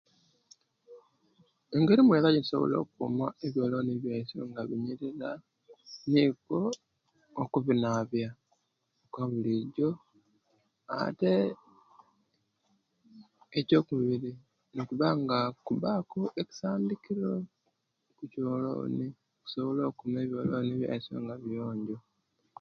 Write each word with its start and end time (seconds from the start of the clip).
Engeri 1.75 1.99
omuwala 2.01 2.27
ejasobola 2.31 2.75
okuma 2.83 3.25
ebyoloni 3.45 3.91
byaisu 4.01 4.37
nga 4.49 4.61
biyirira 4.69 5.29
nikwo 6.11 6.59
okubinabya 7.41 8.29
bulijo 9.31 9.89
ate 11.01 11.31
ekyokubiri 13.59 14.31
nokuba 14.73 15.07
nga 15.21 15.39
kuba 15.65 15.91
ku 16.11 16.21
ekisandikiro 16.41 17.31
ku 18.17 18.23
kyoloni 18.31 19.07
tusobola 19.41 19.81
okuma 19.91 20.17
ebyoloni 20.25 20.73
nga 21.23 21.35
biyonjo 21.43 21.97